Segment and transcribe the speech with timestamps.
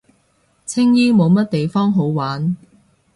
[0.65, 2.57] 青衣冇乜地方好玩